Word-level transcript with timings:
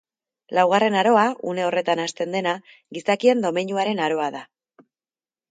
Laugarren 0.59 0.95
Aroa, 1.01 1.25
une 1.51 1.63
horretan 1.65 2.01
hasten 2.05 2.33
dena, 2.39 2.55
Gizakien 2.99 3.45
domeinuaren 3.47 4.03
aroa 4.09 4.33
da. 4.39 4.43